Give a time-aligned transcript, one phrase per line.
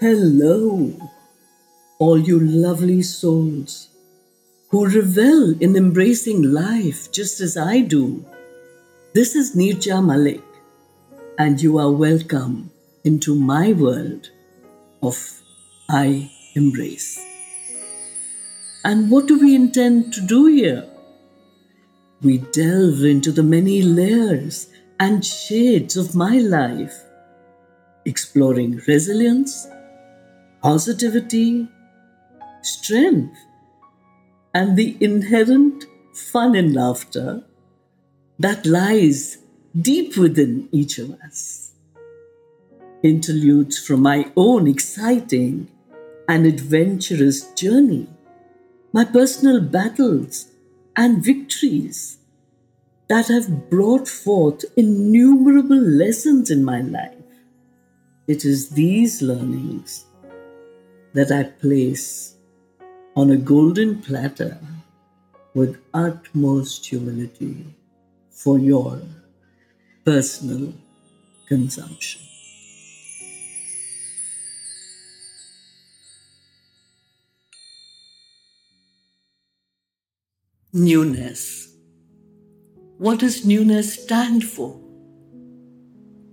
[0.00, 0.92] Hello,
[1.98, 3.88] all you lovely souls
[4.68, 8.24] who revel in embracing life just as I do.
[9.14, 10.44] This is Neerja Malik,
[11.38, 12.70] and you are welcome
[13.04, 14.28] into my world
[15.02, 15.40] of
[15.88, 17.18] I Embrace.
[18.84, 20.86] And what do we intend to do here?
[22.22, 24.68] We delve into the many layers
[24.98, 26.94] and shades of my life,
[28.04, 29.68] exploring resilience
[30.62, 31.68] positivity,
[32.62, 33.36] strength,
[34.54, 37.44] and the inherent fun and laughter
[38.38, 39.38] that lies
[39.80, 41.72] deep within each of us.
[43.02, 45.68] Interludes from my own exciting
[46.28, 48.08] and adventurous journey,
[48.92, 50.47] my personal battles
[50.98, 52.18] and victories
[53.06, 57.14] that have brought forth innumerable lessons in my life.
[58.26, 60.06] It is these learnings
[61.14, 62.34] that I place
[63.14, 64.58] on a golden platter
[65.54, 67.64] with utmost humility
[68.30, 69.00] for your
[70.04, 70.74] personal
[71.46, 72.27] consumption.
[80.78, 81.72] Newness.
[82.98, 84.78] What does newness stand for?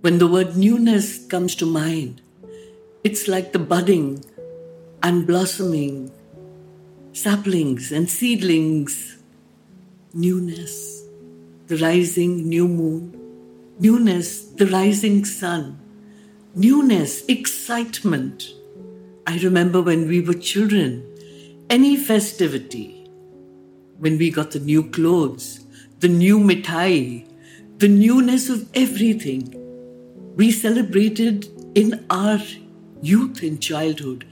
[0.02, 2.22] When the word newness comes to mind,
[3.02, 4.24] it's like the budding
[5.02, 6.12] and blossoming,
[7.12, 9.16] saplings and seedlings,
[10.14, 11.02] newness,
[11.66, 13.18] the rising new moon,
[13.80, 15.76] newness, the rising sun,
[16.54, 18.44] newness, excitement.
[19.26, 21.04] I remember when we were children,
[21.68, 22.95] any festivity,
[23.98, 25.66] when we got the new clothes,
[26.00, 27.26] the new mithai,
[27.78, 29.52] the newness of everything,
[30.36, 32.38] we celebrated in our
[33.02, 34.26] youth and childhood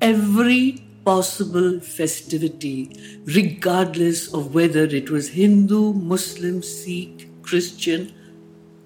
[0.00, 8.12] every possible festivity, regardless of whether it was Hindu, Muslim, Sikh, Christian,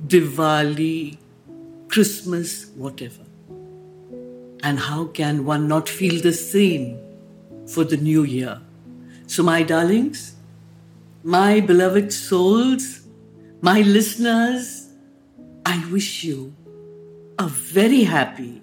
[0.06, 1.18] Diwali,
[1.88, 3.24] Christmas, whatever.
[4.62, 6.98] And how can one not feel the same
[7.66, 8.60] for the new year?
[9.30, 10.34] So, my darlings,
[11.22, 13.02] my beloved souls,
[13.60, 14.88] my listeners,
[15.64, 16.52] I wish you
[17.38, 18.60] a very happy,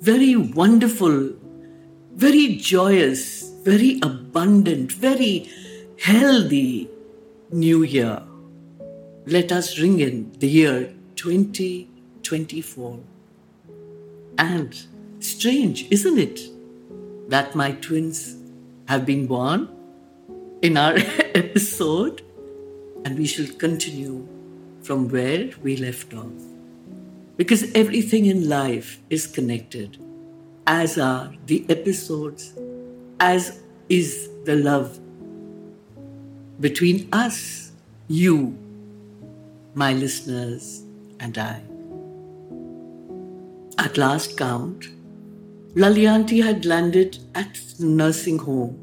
[0.00, 1.30] very wonderful
[2.14, 5.48] very joyous, very abundant, very
[5.98, 6.90] healthy
[7.50, 8.22] new year.
[9.26, 13.00] Let us ring in the year 2024.
[14.38, 14.76] And
[15.20, 16.40] strange, isn't it,
[17.28, 18.36] that my twins
[18.88, 19.68] have been born
[20.62, 20.94] in our
[21.34, 22.22] episode,
[23.04, 24.26] and we shall continue
[24.82, 26.32] from where we left off.
[27.36, 29.98] Because everything in life is connected
[30.66, 32.54] as are the episodes,
[33.18, 34.98] as is the love
[36.60, 37.72] between us,
[38.08, 38.56] you,
[39.74, 40.84] my listeners,
[41.18, 41.60] and I.
[43.78, 44.88] At last count,
[45.74, 48.81] Lali auntie had landed at the nursing home.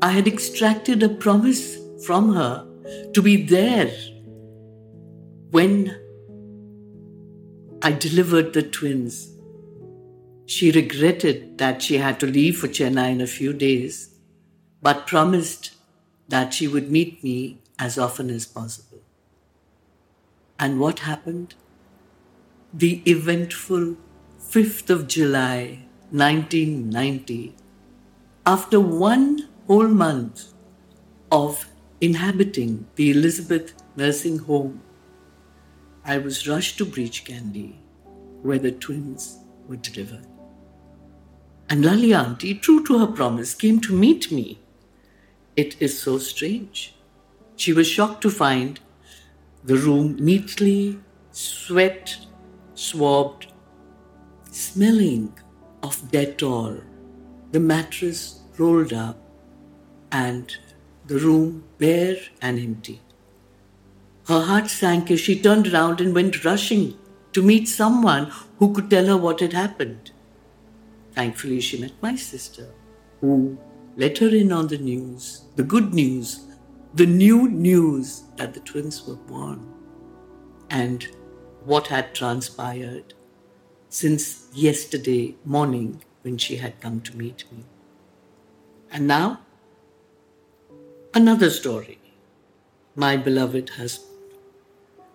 [0.00, 2.66] I had extracted a promise from her
[3.12, 3.90] to be there
[5.50, 5.94] when
[7.82, 9.32] I delivered the twins
[10.48, 14.14] she regretted that she had to leave for Chennai in a few days,
[14.80, 15.72] but promised
[16.28, 19.02] that she would meet me as often as possible.
[20.58, 21.54] And what happened?
[22.72, 23.96] The eventful
[24.40, 27.54] 5th of July 1990,
[28.46, 30.54] after one whole month
[31.30, 31.68] of
[32.00, 34.80] inhabiting the Elizabeth nursing home,
[36.06, 37.78] I was rushed to Breach Candy,
[38.40, 40.26] where the twins were delivered.
[41.68, 44.58] And Lali auntie, true to her promise, came to meet me.
[45.54, 46.94] It is so strange.
[47.56, 48.80] She was shocked to find
[49.64, 50.98] the room neatly
[51.30, 52.26] swept,
[52.74, 53.52] swabbed,
[54.50, 55.38] smelling
[55.82, 56.82] of Dettol,
[57.52, 59.27] the mattress rolled up,
[60.10, 60.56] and
[61.06, 63.00] the room bare and empty.
[64.26, 66.98] Her heart sank as she turned around and went rushing
[67.32, 70.10] to meet someone who could tell her what had happened.
[71.12, 72.68] Thankfully, she met my sister,
[73.20, 73.58] who
[73.96, 76.46] let her in on the news, the good news,
[76.94, 79.66] the new news that the twins were born,
[80.70, 81.08] and
[81.64, 83.14] what had transpired
[83.88, 87.64] since yesterday morning when she had come to meet me.
[88.90, 89.40] And now,
[91.14, 91.98] another story.
[92.94, 94.08] My beloved husband.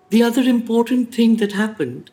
[0.10, 2.12] The other important thing that happened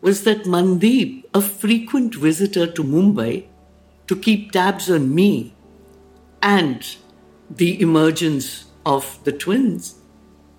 [0.00, 3.46] was that Mandeep, a frequent visitor to Mumbai
[4.06, 5.54] to keep tabs on me
[6.42, 6.96] and
[7.50, 9.96] the emergence of the twins,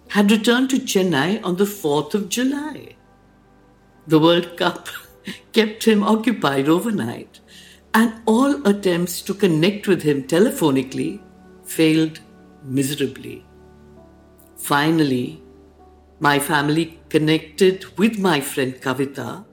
[0.10, 2.96] had returned to Chennai on the 4th of July.
[4.08, 4.90] The World Cup
[5.54, 7.40] kept him occupied overnight,
[7.94, 11.22] and all attempts to connect with him telephonically
[11.64, 12.20] failed
[12.66, 13.46] miserably.
[14.58, 15.42] Finally,
[16.20, 19.46] my family connected with my friend Kavita.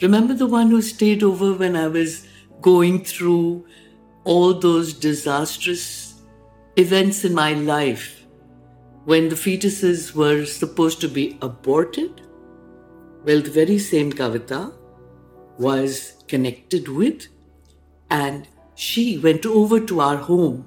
[0.00, 2.26] Remember the one who stayed over when I was
[2.60, 3.66] going through
[4.24, 6.22] all those disastrous
[6.76, 8.24] events in my life
[9.04, 12.20] when the fetuses were supposed to be aborted?
[13.24, 14.72] Well, the very same Kavita
[15.58, 17.26] was connected with,
[18.10, 20.66] and she went over to our home,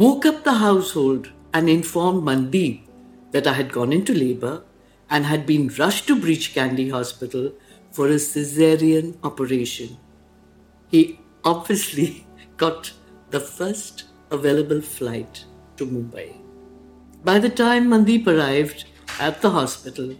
[0.00, 2.84] woke up the household, and informed Mandeep
[3.32, 4.62] that I had gone into labor
[5.10, 7.52] and had been rushed to Breach Candy Hospital
[7.90, 9.98] for a caesarean operation.
[10.88, 12.26] He obviously
[12.56, 12.92] got
[13.28, 15.44] the first available flight
[15.76, 16.34] to Mumbai.
[17.22, 18.86] By the time Mandeep arrived
[19.18, 20.14] at the hospital,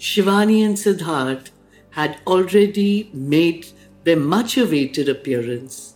[0.00, 1.50] Shivani and Siddharth
[1.90, 3.68] had already made
[4.02, 5.94] their much awaited appearance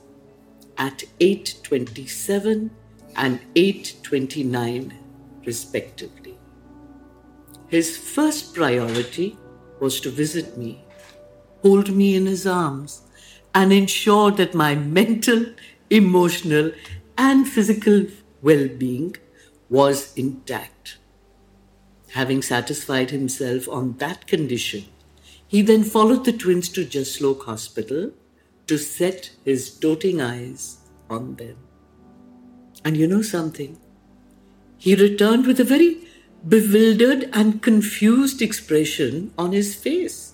[0.79, 2.71] at 8:27
[3.17, 4.93] and 8:29
[5.45, 6.39] respectively.
[7.69, 9.39] His first priority
[9.81, 10.85] was to visit me,
[11.63, 13.03] hold me in his arms,
[13.55, 15.47] and ensure that my mental,
[15.91, 16.73] emotional,
[17.17, 18.07] and physical
[18.41, 19.17] well being
[19.69, 20.99] was intact.
[22.11, 24.85] Having satisfied himself on that condition,
[25.49, 28.13] he then followed the twins to Jaslok Hospital
[28.67, 31.57] to set his doting eyes on them.
[32.85, 33.79] And you know something?
[34.77, 35.99] He returned with a very
[36.47, 40.33] bewildered and confused expression on his face.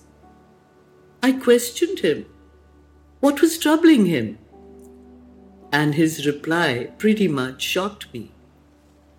[1.21, 2.25] I questioned him.
[3.19, 4.37] What was troubling him?
[5.71, 8.31] And his reply pretty much shocked me.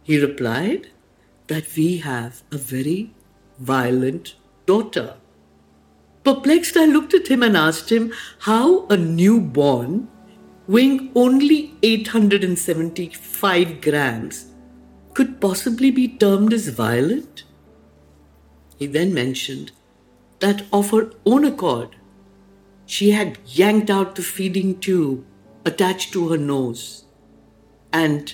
[0.03, 0.89] He replied
[1.47, 3.15] that we have a very
[3.59, 4.35] violent
[4.67, 5.15] daughter.
[6.25, 10.09] Perplexed, I looked at him and asked him how a newborn,
[10.71, 14.53] weighing only 875 grams,
[15.15, 17.43] could possibly be termed as violent?
[18.77, 19.73] He then mentioned
[20.39, 21.97] that of her own accord,
[22.87, 25.25] she had yanked out the feeding tube
[25.65, 27.05] attached to her nose,
[27.93, 28.33] and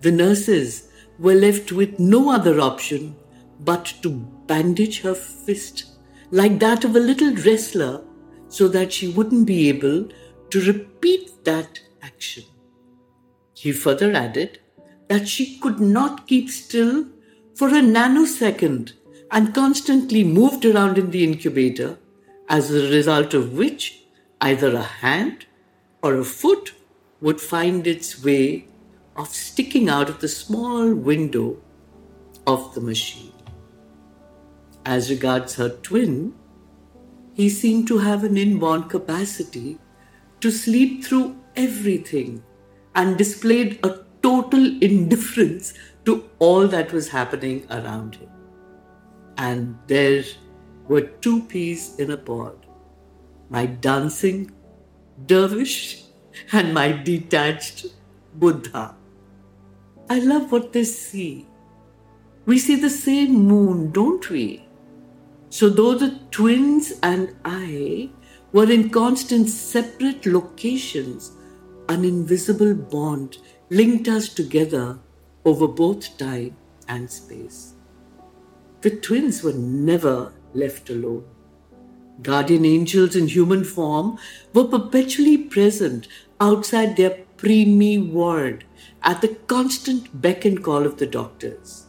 [0.00, 3.14] the nurses were left with no other option
[3.60, 4.10] but to
[4.48, 5.84] bandage her fist
[6.32, 8.02] like that of a little wrestler
[8.48, 10.08] so that she wouldn't be able
[10.50, 12.44] to repeat that action.
[13.54, 14.60] He further added
[15.08, 17.06] that she could not keep still
[17.54, 18.92] for a nanosecond
[19.30, 21.98] and constantly moved around in the incubator,
[22.48, 24.04] as a result of which
[24.40, 25.46] either a hand
[26.02, 26.72] or a foot
[27.20, 28.66] would find its way
[29.16, 31.60] of sticking out of the small window
[32.46, 33.32] of the machine.
[34.86, 36.34] As regards her twin,
[37.34, 39.78] he seemed to have an inborn capacity
[40.40, 42.42] to sleep through everything
[42.94, 45.74] and displayed a total indifference
[46.04, 48.30] to all that was happening around him.
[49.36, 50.24] And there
[50.88, 52.66] were two peas in a pod
[53.50, 54.50] my dancing
[55.26, 56.04] dervish
[56.52, 57.86] and my detached
[58.34, 58.94] Buddha.
[60.10, 61.46] I love what they see.
[62.46, 64.66] We see the same moon, don't we?
[65.50, 68.10] So, though the twins and I
[68.52, 71.32] were in constant separate locations,
[71.88, 73.38] an invisible bond
[73.70, 74.98] linked us together
[75.44, 76.56] over both time
[76.88, 77.74] and space.
[78.80, 81.24] The twins were never left alone.
[82.22, 84.18] Guardian angels in human form
[84.52, 86.08] were perpetually present
[86.40, 88.64] outside their preemie ward
[89.02, 91.86] at the constant beck and call of the doctors.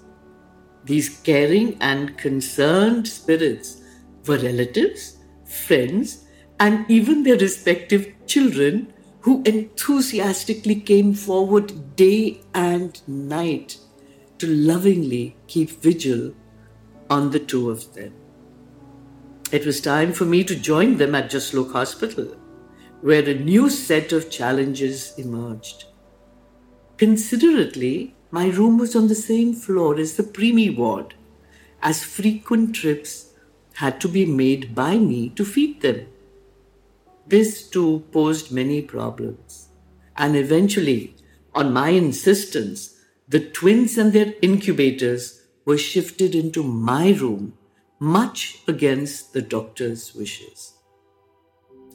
[0.85, 3.81] These caring and concerned spirits
[4.25, 6.25] were relatives, friends,
[6.59, 13.77] and even their respective children who enthusiastically came forward day and night
[14.37, 16.33] to lovingly keep vigil
[17.09, 18.13] on the two of them.
[19.51, 22.35] It was time for me to join them at Jaslok Hospital,
[23.01, 25.85] where a new set of challenges emerged.
[26.97, 31.15] Considerately, my room was on the same floor as the preemie ward,
[31.81, 33.33] as frequent trips
[33.75, 36.05] had to be made by me to feed them.
[37.29, 39.69] This too posed many problems.
[40.17, 41.15] And eventually,
[41.53, 42.95] on my insistence,
[43.27, 47.53] the twins and their incubators were shifted into my room,
[47.99, 50.73] much against the doctor's wishes.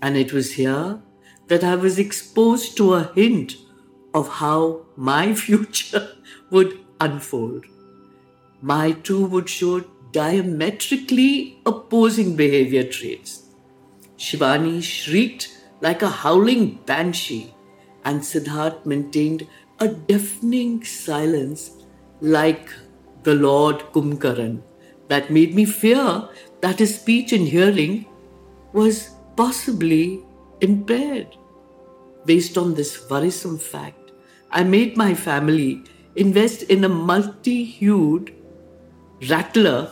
[0.01, 1.03] And it was here
[1.49, 3.57] that I was exposed to a hint
[4.15, 6.13] of how my future
[6.51, 7.65] would unfold.
[8.63, 9.81] My two would show
[10.13, 13.44] diametrically opposing behavior traits.
[14.19, 15.49] Shivani shrieked
[15.81, 17.55] like a howling banshee,
[18.05, 19.47] and Siddharth maintained
[19.81, 21.73] a deafening silence
[22.21, 22.71] like
[23.23, 24.63] the Lord Kumbhkaran
[25.09, 26.29] that made me fear
[26.61, 28.07] that his speech and hearing
[28.73, 30.23] was possibly
[30.61, 31.37] impaired.
[32.25, 34.13] Based on this worrisome fact,
[34.51, 35.83] I made my family
[36.17, 38.33] invest in a multi hued
[39.29, 39.91] rattler,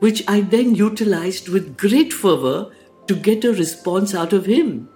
[0.00, 2.72] which I then utilized with great fervor
[3.10, 4.88] to get a response out of him.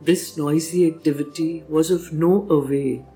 [0.00, 3.06] This noisy activity was of no avail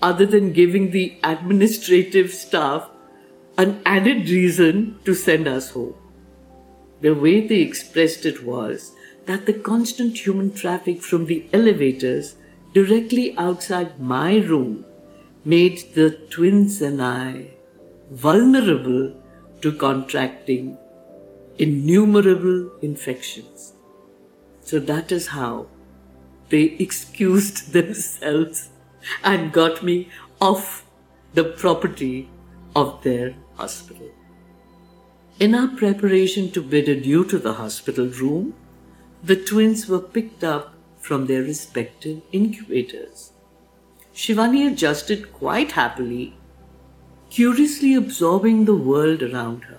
[0.00, 2.88] other than giving the administrative staff
[3.58, 5.94] an added reason to send us home.
[7.00, 8.92] The way they expressed it was
[9.24, 12.36] that the constant human traffic from the elevators
[12.72, 14.84] directly outside my room
[15.44, 17.48] made the twins and I
[18.12, 19.20] vulnerable
[19.62, 20.78] to contracting
[21.58, 23.72] innumerable infections.
[24.60, 25.66] So that is how
[26.48, 28.68] they excused themselves
[29.22, 30.08] and got me
[30.40, 30.84] off
[31.34, 32.28] the property
[32.74, 34.10] of their hospital.
[35.38, 38.54] In our preparation to bid adieu to the hospital room,
[39.22, 43.32] the twins were picked up from their respective incubators.
[44.14, 46.34] Shivani adjusted quite happily,
[47.28, 49.75] curiously absorbing the world around her.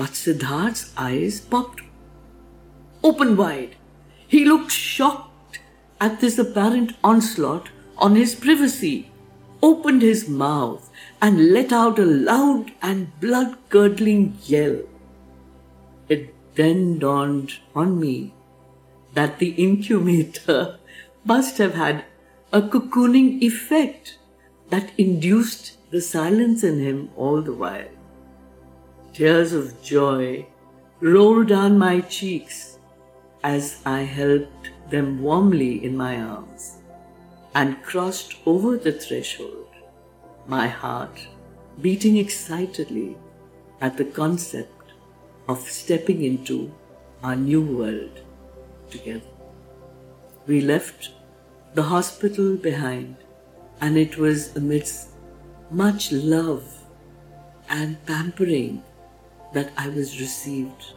[0.00, 1.82] But Siddharth's eyes popped
[3.04, 3.76] open wide.
[4.26, 5.58] He looked shocked
[6.00, 9.10] at this apparent onslaught on his privacy,
[9.62, 10.88] opened his mouth,
[11.20, 14.80] and let out a loud and blood curdling yell.
[16.08, 18.32] It then dawned on me
[19.12, 20.78] that the incubator
[21.26, 22.06] must have had
[22.54, 24.16] a cocooning effect
[24.70, 27.99] that induced the silence in him all the while.
[29.20, 30.46] Tears of joy
[31.00, 32.78] rolled down my cheeks
[33.44, 36.78] as I helped them warmly in my arms
[37.54, 39.66] and crossed over the threshold,
[40.46, 41.26] my heart
[41.82, 43.18] beating excitedly
[43.82, 44.94] at the concept
[45.48, 46.72] of stepping into
[47.22, 48.22] our new world
[48.88, 49.34] together.
[50.46, 51.10] We left
[51.74, 53.16] the hospital behind,
[53.82, 55.10] and it was amidst
[55.70, 56.64] much love
[57.68, 58.82] and pampering
[59.52, 60.94] that I was received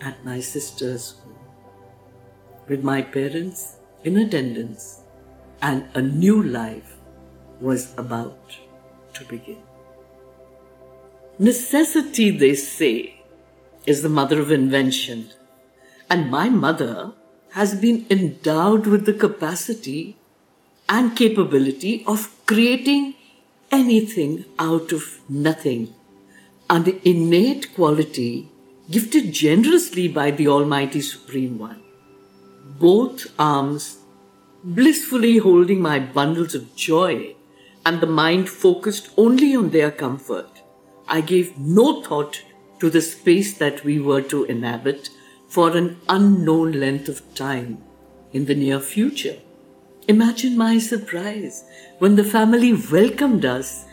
[0.00, 1.34] at my sister's home,
[2.68, 5.00] with my parents in attendance
[5.60, 6.96] and a new life
[7.60, 8.56] was about
[9.14, 9.58] to begin.
[11.38, 13.22] Necessity, they say,
[13.86, 15.30] is the mother of invention,
[16.10, 17.12] and my mother
[17.52, 20.16] has been endowed with the capacity
[20.88, 23.14] and capability of creating
[23.70, 25.94] anything out of nothing,
[26.70, 28.50] an innate quality
[28.90, 31.82] gifted generously by the Almighty Supreme One.
[32.78, 33.98] Both arms
[34.62, 37.34] blissfully holding my bundles of joy
[37.86, 40.62] and the mind focused only on their comfort,
[41.06, 42.42] I gave no thought
[42.80, 45.08] to the space that we were to inhabit
[45.48, 47.82] for an unknown length of time
[48.32, 49.38] in the near future.
[50.06, 51.64] Imagine my surprise
[51.98, 53.86] when the family welcomed us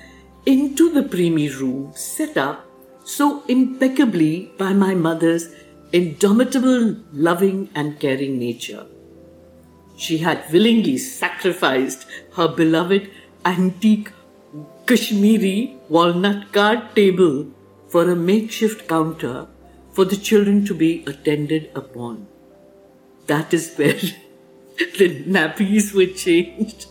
[0.45, 2.64] into the preemie room set up
[3.05, 5.47] so impeccably by my mother's
[5.93, 8.85] indomitable, loving, and caring nature.
[9.95, 13.09] She had willingly sacrificed her beloved
[13.45, 14.11] antique
[14.87, 17.47] Kashmiri walnut card table
[17.87, 19.47] for a makeshift counter
[19.91, 22.27] for the children to be attended upon.
[23.27, 23.93] That is where
[24.97, 26.87] the nappies were changed,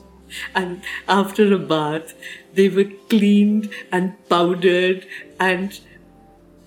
[0.55, 2.15] and after a bath,
[2.55, 5.07] they were cleaned and powdered.
[5.39, 5.79] And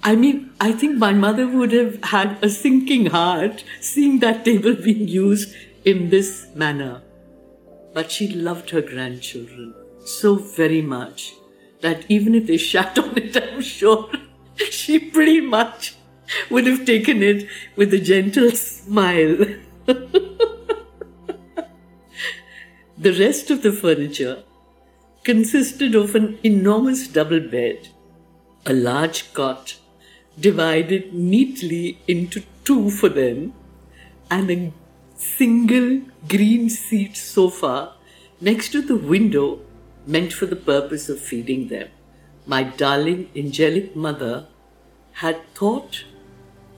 [0.08, 4.74] I mean, I think my mother would have had a sinking heart seeing that table
[4.74, 7.02] being used in this manner.
[7.94, 9.74] But she loved her grandchildren
[10.06, 11.34] so very much
[11.82, 14.10] that even if they shat on it, I'm sure
[14.56, 15.96] she pretty much
[16.50, 17.46] would have taken it
[17.76, 19.46] with a gentle smile.
[22.98, 24.42] the rest of the furniture
[25.26, 27.90] consisted of an enormous double bed,
[28.66, 29.76] a large cot
[30.40, 33.54] divided neatly into two for them,
[34.30, 34.74] and a
[35.16, 37.94] single green seat sofa
[38.40, 39.60] next to the window
[40.06, 41.88] meant for the purpose of feeding them.
[42.52, 44.48] my darling angelic mother
[45.24, 46.06] had thought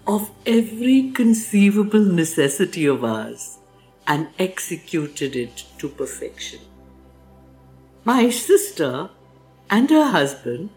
[0.08, 3.60] of every conceivable necessity of ours
[4.08, 6.60] and executed it to perfection.
[8.04, 9.12] My sister
[9.70, 10.72] and her husband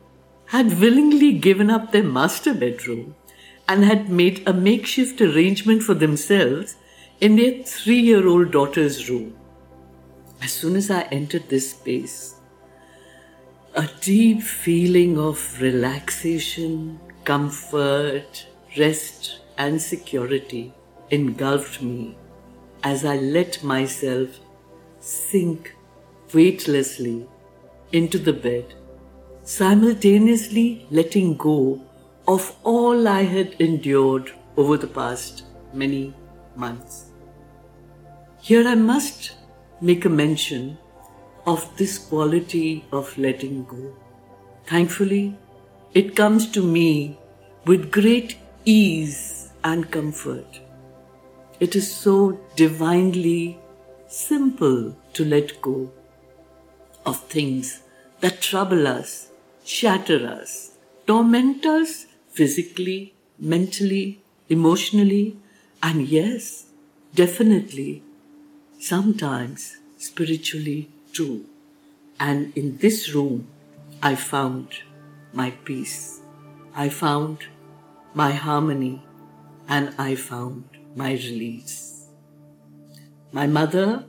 [0.52, 3.14] had willingly given up their master bedroom
[3.66, 6.76] and had made a makeshift arrangement for themselves
[7.20, 9.34] in their three year old daughter's room.
[10.42, 12.34] As soon as I entered this space,
[13.74, 20.74] a deep feeling of relaxation, comfort, rest, and security
[21.08, 22.14] engulfed me
[22.82, 24.38] as I let myself
[25.00, 25.74] sink
[26.34, 27.26] weightlessly
[27.90, 28.74] into the bed,
[29.44, 31.80] simultaneously letting go
[32.28, 36.14] of all I had endured over the past many
[36.54, 37.06] months.
[38.40, 39.32] Here I must
[39.80, 40.78] make a mention
[41.46, 43.96] of this quality of letting go.
[44.66, 45.36] Thankfully,
[45.92, 47.18] it comes to me
[47.66, 50.60] with great ease and comfort.
[51.58, 53.58] It is so divinely
[54.06, 55.90] simple to let go
[57.04, 57.82] of things
[58.20, 59.31] that trouble us,
[59.64, 60.72] shatter us,
[61.06, 65.36] torment us physically, mentally, emotionally,
[65.82, 66.66] and yes,
[67.14, 68.02] definitely,
[68.78, 71.46] sometimes spiritually too.
[72.18, 73.48] And in this room,
[74.02, 74.68] I found
[75.32, 76.20] my peace.
[76.74, 77.46] I found
[78.14, 79.02] my harmony
[79.68, 80.64] and I found
[80.94, 82.06] my release.
[83.32, 84.04] My mother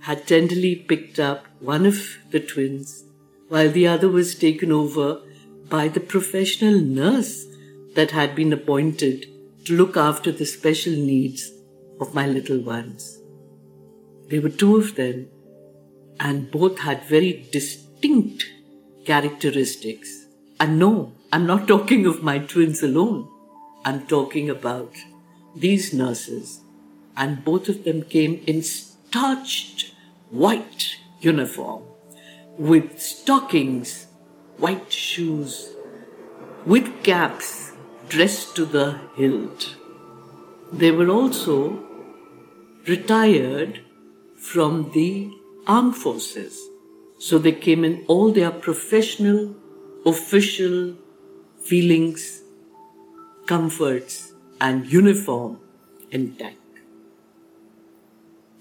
[0.00, 3.04] had tenderly picked up one of the twins
[3.48, 5.20] while the other was taken over
[5.68, 7.46] by the professional nurse
[7.94, 9.26] that had been appointed
[9.64, 11.50] to look after the special needs
[12.00, 13.18] of my little ones.
[14.28, 15.28] There were two of them,
[16.20, 18.44] and both had very distinct
[19.04, 20.26] characteristics.
[20.60, 23.28] And no, I'm not talking of my twins alone.
[23.84, 24.94] I'm talking about
[25.56, 26.60] these nurses,
[27.16, 29.94] and both of them came in starched
[30.30, 31.87] white uniform
[32.58, 34.08] with stockings,
[34.56, 35.70] white shoes,
[36.66, 37.72] with caps
[38.08, 39.76] dressed to the hilt.
[40.72, 41.84] They were also
[42.86, 43.80] retired
[44.36, 45.30] from the
[45.66, 46.58] armed forces.
[47.18, 49.54] So they came in all their professional,
[50.04, 50.96] official
[51.64, 52.42] feelings,
[53.46, 55.60] comforts, and uniform
[56.10, 56.56] intact.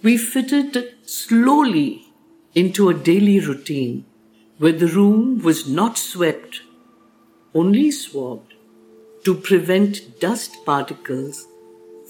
[0.03, 2.06] We fitted slowly
[2.59, 4.03] into a daily routine
[4.57, 6.61] where the room was not swept,
[7.53, 8.55] only swabbed
[9.23, 11.45] to prevent dust particles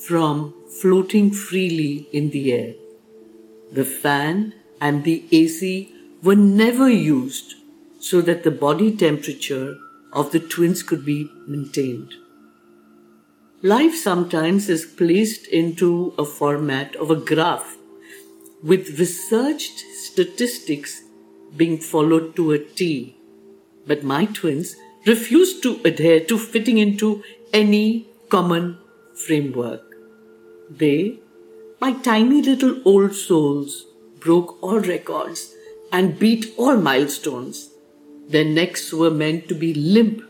[0.07, 2.73] from floating freely in the air.
[3.73, 5.91] The fan and the AC
[6.23, 7.55] were never used
[7.99, 9.75] so that the body temperature
[10.13, 12.13] of the twins could be maintained.
[13.62, 17.76] Life sometimes is placed into a format of a graph
[18.63, 21.04] with researched statistics
[21.56, 23.15] being followed to a T.
[23.86, 28.78] But my twins refused to adhere to fitting into any common
[29.15, 29.84] framework.
[30.70, 31.20] They,
[31.80, 33.86] my tiny little old souls,
[34.20, 35.54] broke all records
[35.91, 37.70] and beat all milestones.
[38.28, 40.24] Their necks were meant to be limp,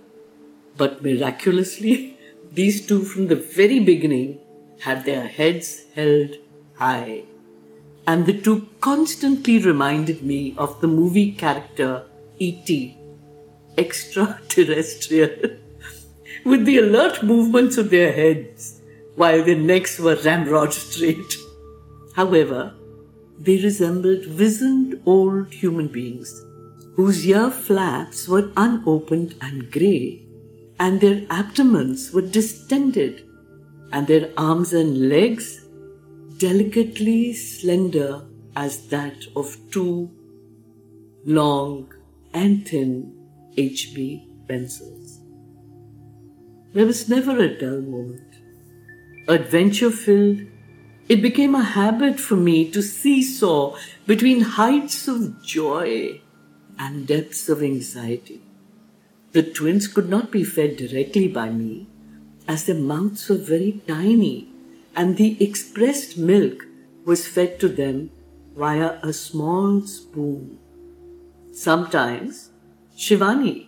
[0.78, 2.18] but miraculously,
[2.52, 4.40] these two from the very beginning
[4.82, 6.36] had their heads held
[6.76, 7.24] high.
[8.08, 12.06] And the two constantly reminded me of the movie character
[12.40, 12.98] E.T.,
[13.78, 15.58] extraterrestrial,
[16.46, 18.82] with the alert movements of their heads
[19.16, 21.36] while their necks were ramrod straight.
[22.16, 22.74] However,
[23.40, 26.44] they resembled wizened old human beings
[26.96, 30.28] whose ear flaps were unopened and grey
[30.80, 33.24] and their abdomens were distended,
[33.92, 35.66] and their arms and legs
[36.38, 38.22] delicately slender
[38.56, 40.10] as that of two
[41.26, 41.94] long
[42.34, 43.14] and thin
[43.58, 45.20] HB pencils.
[46.74, 48.24] There was never a dull moment.
[49.28, 50.42] Adventure filled,
[51.10, 56.22] it became a habit for me to seesaw between heights of joy
[56.78, 58.42] and depths of anxiety.
[59.32, 61.88] The twins could not be fed directly by me,
[62.48, 64.50] as their mouths were very tiny,
[64.98, 66.66] and the expressed milk
[67.06, 68.10] was fed to them
[68.58, 70.58] via a small spoon.
[71.54, 72.50] Sometimes
[72.98, 73.68] Shivani,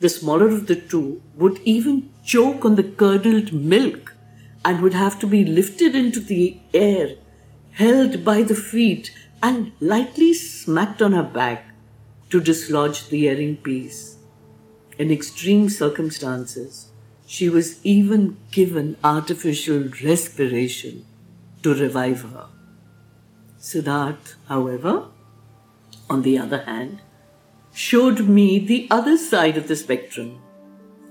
[0.00, 4.14] the smaller of the two, would even choke on the curdled milk
[4.64, 7.16] and would have to be lifted into the air,
[7.72, 9.10] held by the feet,
[9.42, 11.74] and lightly smacked on her back
[12.28, 14.18] to dislodge the erring piece.
[15.00, 16.89] in extreme circumstances,
[17.34, 20.94] she was even given artificial respiration
[21.62, 22.46] to revive her.
[23.66, 24.94] Siddharth, however,
[26.14, 27.00] on the other hand,
[27.72, 30.42] showed me the other side of the spectrum.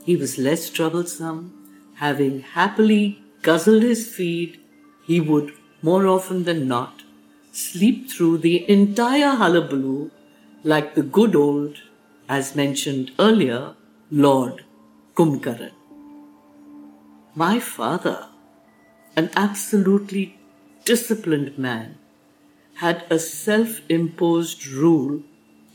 [0.03, 1.41] He was less troublesome,
[1.95, 4.60] having happily guzzled his feed,
[5.05, 7.03] he would, more often than not,
[7.53, 10.12] sleep through the entire hullabaloo
[10.65, 11.77] like the good old,
[12.27, 13.75] as mentioned earlier,
[14.12, 14.65] Lord
[15.15, 15.79] Kumbhkaran.
[17.39, 18.28] My father,
[19.15, 20.38] an absolutely
[20.84, 21.97] disciplined man,
[22.84, 25.23] had a self imposed rule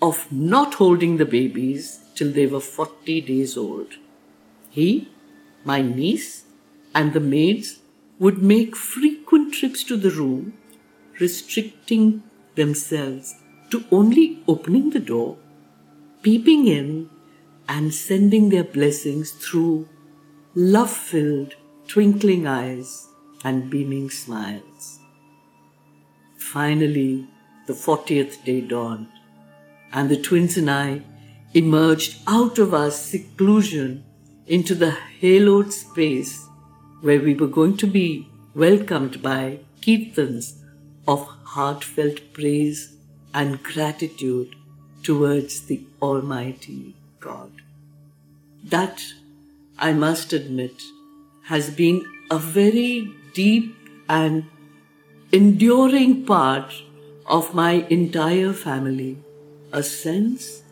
[0.02, 3.94] of not holding the babies till they were 40 days old.
[4.68, 5.08] He,
[5.64, 6.44] my niece,
[6.94, 7.78] and the maids
[8.18, 10.52] would make frequent trips to the room,
[11.18, 12.22] restricting
[12.56, 13.36] themselves
[13.70, 15.38] to only opening the door,
[16.20, 17.08] peeping in,
[17.66, 19.88] and sending their blessings through
[20.56, 21.54] love filled,
[21.88, 23.08] twinkling eyes
[23.42, 25.00] and beaming smiles.
[26.38, 27.26] Finally,
[27.66, 29.08] the 40th day dawned,
[29.92, 31.02] and the twins and I
[31.54, 34.04] emerged out of our seclusion
[34.46, 36.46] into the haloed space
[37.00, 40.58] where we were going to be welcomed by kirtans
[41.08, 42.96] of heartfelt praise
[43.32, 44.54] and gratitude
[45.02, 47.50] towards the Almighty God.
[48.62, 49.02] That,
[49.84, 50.82] I must admit,
[51.42, 53.76] has been a very deep
[54.08, 54.46] and
[55.30, 56.72] enduring part
[57.26, 59.18] of my entire family,
[59.72, 60.62] a sense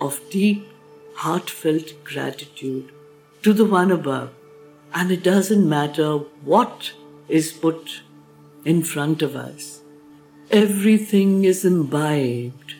[0.00, 0.66] of deep,
[1.16, 2.90] heartfelt gratitude
[3.42, 4.30] to the one above.
[4.94, 6.16] And it doesn't matter
[6.52, 6.94] what
[7.28, 8.00] is put
[8.64, 9.82] in front of us,
[10.50, 12.76] everything is imbibed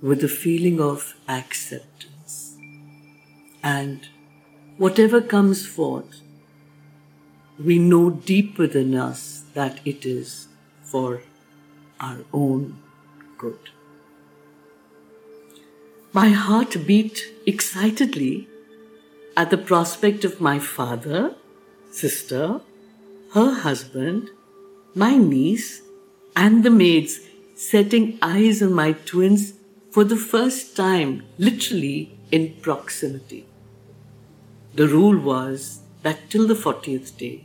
[0.00, 2.56] with a feeling of acceptance.
[3.62, 4.08] And
[4.76, 6.20] whatever comes forth,
[7.58, 10.48] we know deep within us that it is
[10.82, 11.22] for
[12.00, 12.76] our own
[13.38, 13.70] good.
[16.12, 18.48] My heart beat excitedly
[19.36, 21.34] at the prospect of my father,
[21.90, 22.60] sister,
[23.32, 24.30] her husband,
[24.94, 25.82] my niece,
[26.36, 27.20] and the maids
[27.56, 29.54] setting eyes on my twins
[29.90, 33.46] for the first time, literally in proximity.
[34.76, 37.44] The rule was that till the 40th day,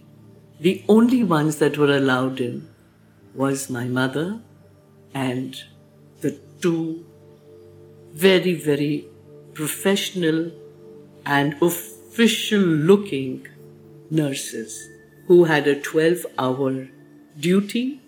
[0.59, 2.67] the only ones that were allowed in
[3.35, 4.39] was my mother
[5.13, 5.55] and
[6.21, 7.05] the two
[8.13, 9.05] very, very
[9.53, 10.51] professional
[11.23, 13.47] and official looking
[14.09, 14.89] nurses
[15.27, 16.87] who had a 12 hour
[17.39, 18.01] duty,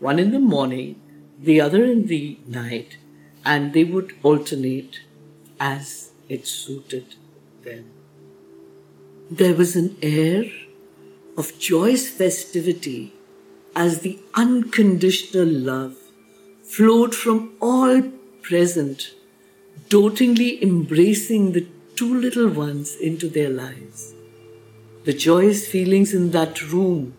[0.00, 0.98] one in the morning,
[1.38, 2.96] the other in the night,
[3.44, 5.00] and they would alternate
[5.60, 7.16] as it suited
[7.62, 7.95] them.
[9.30, 10.44] There was an air
[11.36, 13.12] of joyous festivity
[13.74, 15.96] as the unconditional love
[16.62, 18.02] flowed from all
[18.42, 19.14] present,
[19.88, 24.14] dotingly embracing the two little ones into their lives.
[25.04, 27.14] The joyous feelings in that room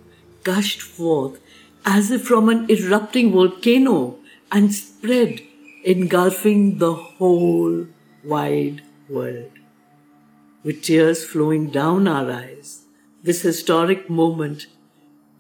[0.45, 1.41] gushed forth
[1.85, 4.15] as if from an erupting volcano
[4.49, 5.41] and spread,
[5.83, 7.85] engulfing the whole
[8.23, 9.56] wide world.
[10.67, 12.81] With tears flowing down our eyes,
[13.23, 14.67] this historic moment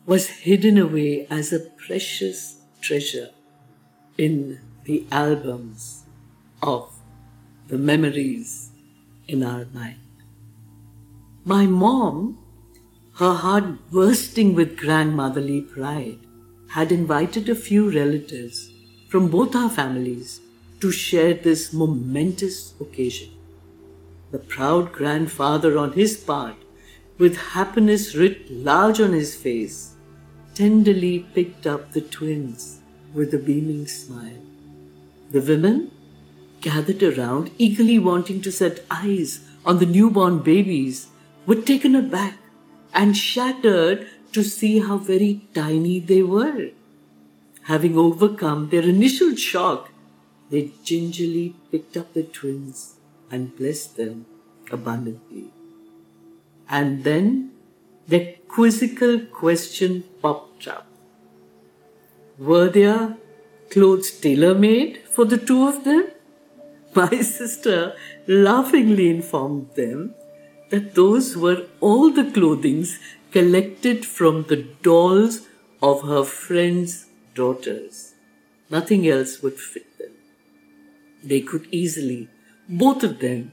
[0.05, 3.31] was hidden away as a precious treasure
[4.17, 6.03] in the albums
[6.63, 6.93] of
[7.67, 8.69] the memories
[9.27, 9.99] in our mind.
[11.43, 12.39] My mom,
[13.15, 16.19] her heart bursting with grandmotherly pride,
[16.69, 18.71] had invited a few relatives
[19.09, 20.39] from both our families
[20.79, 23.36] to share this momentous occasion.
[24.29, 26.55] The proud grandfather, on his part,
[27.17, 29.95] with happiness writ large on his face,
[30.53, 32.81] tenderly picked up the twins
[33.13, 34.41] with a beaming smile.
[35.31, 35.91] The women
[36.59, 41.07] gathered around, eagerly wanting to set eyes on the newborn babies,
[41.45, 42.37] were taken aback
[42.93, 46.71] and shattered to see how very tiny they were.
[47.63, 49.89] Having overcome their initial shock,
[50.49, 52.96] they gingerly picked up the twins
[53.31, 54.25] and blessed them
[54.71, 55.51] abundantly.
[56.69, 57.51] And then
[58.07, 60.87] the quizzical question popped up.
[62.37, 63.17] Were there
[63.69, 66.07] clothes tailor made for the two of them?
[66.95, 67.95] My sister
[68.27, 70.13] laughingly informed them
[70.69, 72.99] that those were all the clothings
[73.31, 75.47] collected from the dolls
[75.81, 78.13] of her friends' daughters.
[78.69, 80.11] Nothing else would fit them.
[81.23, 82.29] They could easily,
[82.69, 83.51] both of them,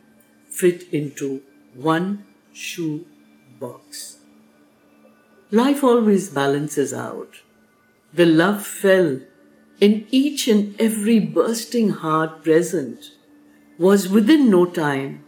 [0.49, 1.43] fit into
[1.75, 3.07] one shoe
[3.61, 4.19] box.
[5.51, 7.41] Life always balances out.
[8.13, 9.21] The love fell
[9.81, 13.13] in each and every bursting heart present
[13.79, 15.25] was within no time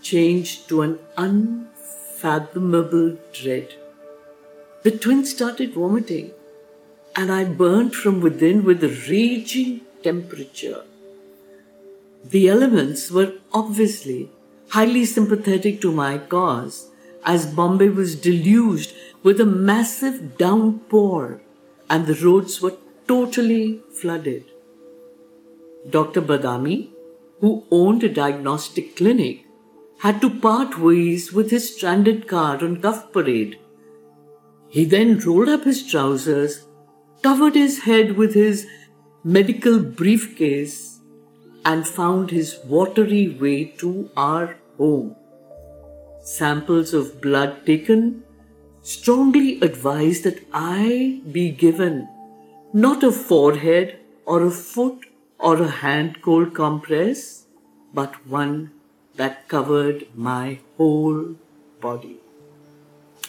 [0.00, 3.74] changed to an unfathomable dread.
[4.82, 6.30] The twins started vomiting,
[7.14, 10.84] and I burned from within with a raging temperature.
[12.30, 14.30] The elements were obviously
[14.70, 16.90] highly sympathetic to my cause,
[17.24, 21.40] as Bombay was deluged with a massive downpour
[21.88, 24.44] and the roads were totally flooded.
[25.88, 26.20] Dr.
[26.20, 26.90] Badami,
[27.40, 29.44] who owned a diagnostic clinic,
[29.98, 33.56] had to part ways with his stranded car on Cuff Parade.
[34.68, 36.66] He then rolled up his trousers,
[37.22, 38.66] covered his head with his
[39.22, 40.95] medical briefcase,
[41.70, 45.14] and found his watery way to our home.
[46.22, 48.22] Samples of blood taken
[48.82, 52.08] strongly advised that I be given
[52.72, 55.06] not a forehead or a foot
[55.38, 57.46] or a hand cold compress,
[57.92, 58.70] but one
[59.16, 61.34] that covered my whole
[61.80, 62.16] body.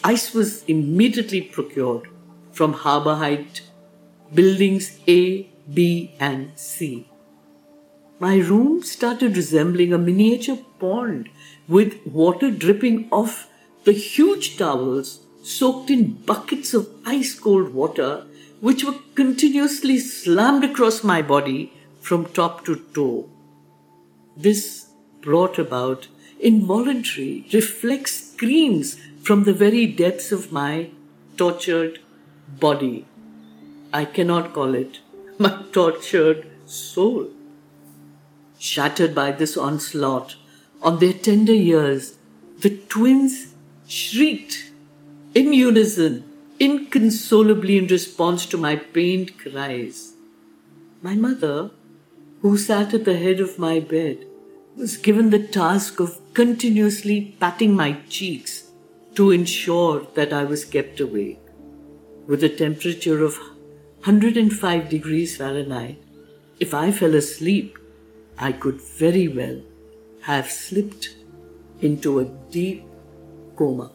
[0.04, 2.10] Ice was immediately procured
[2.52, 3.62] from Harbour Height
[4.34, 7.07] buildings A, B, and C.
[8.20, 11.30] My room started resembling a miniature pond
[11.68, 13.48] with water dripping off
[13.84, 18.26] the huge towels soaked in buckets of ice cold water
[18.60, 23.30] which were continuously slammed across my body from top to toe.
[24.36, 24.88] This
[25.22, 26.08] brought about
[26.40, 30.90] involuntary reflex screams from the very depths of my
[31.38, 32.00] tortured
[32.60, 33.06] body.
[33.94, 35.00] I cannot call it
[35.38, 37.30] my tortured soul.
[38.60, 40.36] Shattered by this onslaught
[40.82, 42.18] on their tender years,
[42.60, 43.54] the twins
[43.88, 44.72] shrieked
[45.36, 46.24] in unison
[46.60, 50.14] inconsolably in response to my pained cries.
[51.02, 51.72] My mother,
[52.42, 54.26] who sat at the head of my bed,
[54.76, 58.72] was given the task of continuously patting my cheeks
[59.16, 61.40] to ensure that I was kept awake.
[62.28, 63.38] With a temperature of
[64.06, 66.02] 105 degrees Fahrenheit,
[66.60, 67.78] if I fell asleep,
[68.38, 69.62] I could very well
[70.22, 71.16] have slipped
[71.82, 72.84] into a deep
[73.56, 73.92] coma.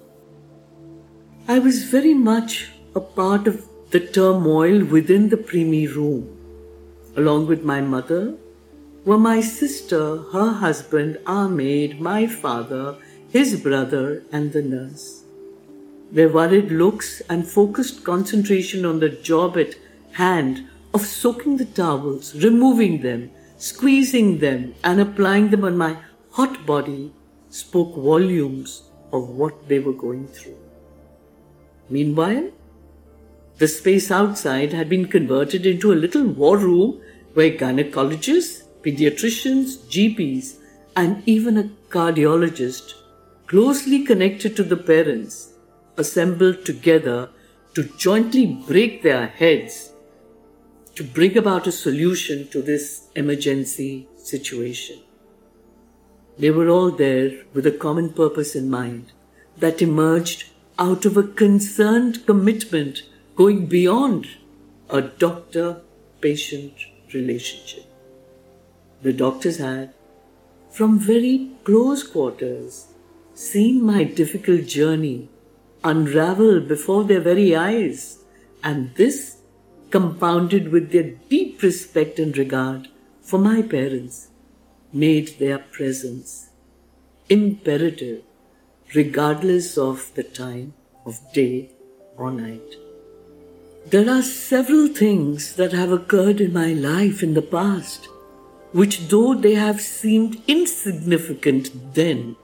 [1.49, 6.37] I was very much a part of the turmoil within the preemie room.
[7.17, 8.35] Along with my mother
[9.05, 12.97] were my sister, her husband, our maid, my father,
[13.31, 15.25] his brother, and the nurse.
[16.11, 19.75] Their worried looks and focused concentration on the job at
[20.13, 23.31] hand of soaking the towels, removing them,
[23.63, 25.97] squeezing them, and applying them on my
[26.33, 27.13] hot body
[27.49, 30.59] spoke volumes of what they were going through.
[31.89, 32.51] Meanwhile,
[33.59, 37.01] the space outside had been converted into a little war room
[37.35, 40.57] where gynecologists, pediatricians, GPs,
[40.97, 42.95] and even a cardiologist,
[43.47, 45.53] closely connected to the parents,
[45.97, 47.31] assembled together
[47.75, 49.92] to jointly break their heads
[50.95, 55.01] to bring about a solution to this emergency situation.
[56.39, 59.13] They were all there with a common purpose in mind
[59.59, 63.03] that emerged out of a concerned commitment
[63.37, 64.27] going beyond
[64.91, 65.81] a doctor
[66.21, 66.73] patient
[67.13, 67.85] relationship.
[69.03, 69.93] The doctors had,
[70.71, 72.87] from very close quarters,
[73.35, 75.29] seen my difficult journey
[75.85, 78.19] unravel before their very eyes,
[78.63, 79.39] and this,
[79.93, 82.89] compounded with their deep respect and regard
[83.21, 84.29] for my parents,
[84.93, 86.51] made their presence
[87.29, 88.23] imperative
[88.95, 90.75] regardless of the time
[91.07, 91.71] of day
[92.17, 92.75] or night.
[93.87, 98.09] There are several things that have occurred in my life in the past,
[98.73, 102.37] which, though they have seemed insignificant then,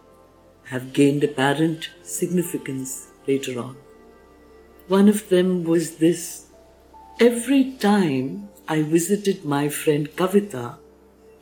[0.65, 3.77] have gained apparent significance later on.
[4.89, 6.48] One of them was this.
[7.21, 10.77] Every time I visited my friend Kavita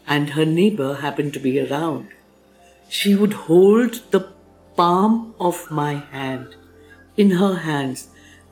[0.07, 2.09] and her neighbor happened to be around,
[2.89, 4.27] she would hold the
[4.75, 6.57] palm of my hand
[7.19, 8.09] in her hands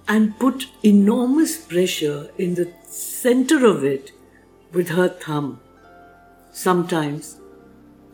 [0.07, 4.13] and put enormous pressure in the center of it
[4.75, 5.61] with her thumb.
[6.53, 7.41] Sometimes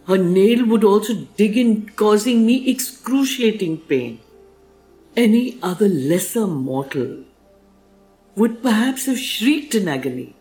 [0.06, 4.20] her nail would also dig in, causing me excruciating pain.
[5.16, 7.24] Any other lesser mortal
[8.36, 10.34] would perhaps have shrieked in agony,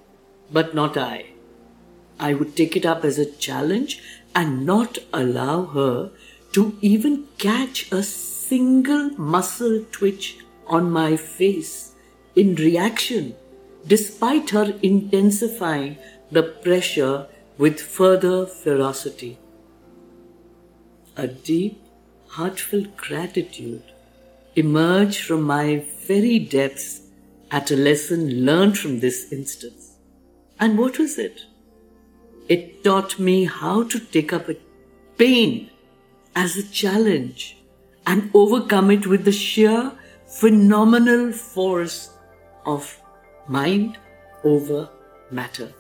[0.52, 1.28] but not I.
[2.20, 4.02] I would take it up as a challenge
[4.36, 6.12] and not allow her
[6.52, 11.94] to even catch a single muscle twitch on my face
[12.36, 13.36] in reaction,
[13.86, 15.98] despite her intensifying
[16.32, 19.38] the pressure with further ferocity.
[21.18, 21.82] A deep,
[22.28, 23.84] heartfelt gratitude
[24.56, 27.02] emerged from my very depths
[27.52, 29.98] at a lesson learned from this instance.
[30.60, 31.42] And what was it?
[32.48, 34.58] It taught me how to take up a
[35.18, 35.70] pain
[36.36, 37.58] as a challenge
[38.06, 39.92] and overcome it with the sheer
[40.28, 42.12] phenomenal force
[42.66, 43.00] of
[43.48, 43.98] mind
[44.44, 44.90] over
[45.32, 45.72] matter.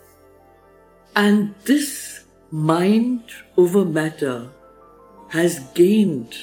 [1.15, 3.23] And this mind
[3.57, 4.49] over matter
[5.29, 6.35] has gained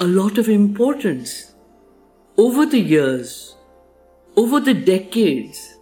[0.00, 1.54] a lot of importance
[2.36, 3.56] over the years,
[4.36, 5.76] over the decades,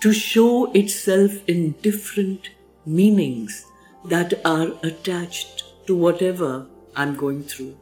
[0.00, 2.50] to show itself in different
[2.84, 3.66] meanings
[4.04, 6.66] that are attached to whatever
[6.96, 7.76] I'm going through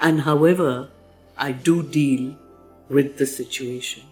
[0.00, 0.88] and however
[1.36, 2.36] I do deal
[2.88, 4.04] with the situation.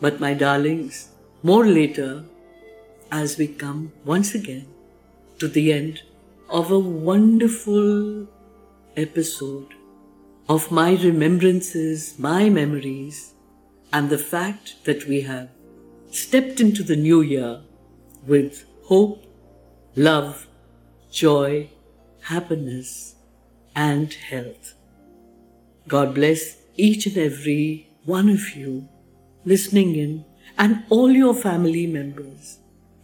[0.00, 1.08] But my darlings,
[1.42, 2.24] more later,
[3.10, 4.66] as we come once again
[5.38, 6.02] to the end
[6.48, 8.26] of a wonderful
[8.96, 9.74] episode
[10.48, 13.34] of my remembrances, my memories,
[13.92, 15.48] and the fact that we have
[16.10, 17.60] stepped into the new year
[18.26, 19.24] with hope,
[19.96, 20.46] love,
[21.10, 21.68] joy,
[22.22, 23.14] happiness,
[23.74, 24.74] and health.
[25.86, 28.88] God bless each and every one of you
[29.44, 30.24] listening in
[30.58, 32.58] and all your family members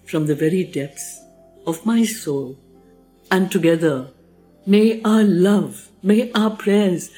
[0.05, 1.20] from the very depths
[1.66, 2.59] of my soul.
[3.31, 4.11] And together,
[4.66, 7.11] may our love, may our prayers,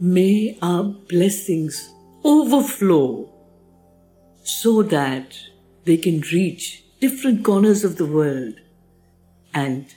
[0.00, 1.93] May our blessings
[2.24, 3.30] overflow
[4.42, 5.36] so that
[5.84, 8.54] they can reach different corners of the world
[9.52, 9.94] and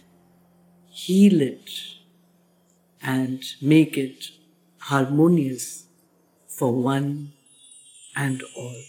[0.89, 1.69] heal it
[3.01, 4.31] and make it
[4.79, 5.85] harmonious
[6.47, 7.31] for one
[8.15, 8.83] and all.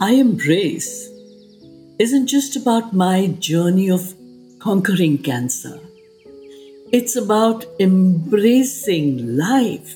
[0.00, 1.10] I Embrace
[1.98, 4.14] isn't just about my journey of
[4.58, 5.89] conquering cancer
[6.92, 9.94] it's about embracing life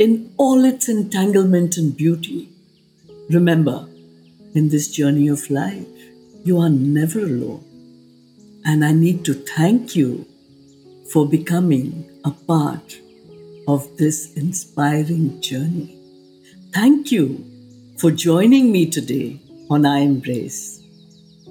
[0.00, 2.48] in all its entanglement and beauty.
[3.30, 3.88] Remember,
[4.54, 5.86] in this journey of life,
[6.44, 7.64] you are never alone.
[8.64, 10.26] And I need to thank you
[11.12, 12.98] for becoming a part
[13.68, 15.96] of this inspiring journey.
[16.72, 17.44] Thank you
[17.98, 20.82] for joining me today on I Embrace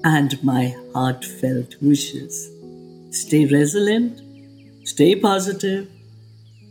[0.04, 2.50] and my heartfelt wishes.
[3.12, 4.25] Stay resilient
[4.86, 5.90] stay positive,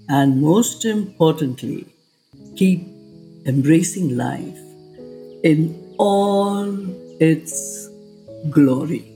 [0.08, 1.86] and most importantly,
[2.56, 2.86] keep
[3.46, 4.58] embracing life
[5.42, 6.66] in all
[7.20, 7.88] its
[8.50, 9.13] glory.